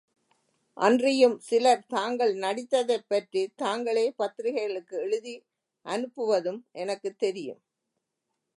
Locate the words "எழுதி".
4.97-5.35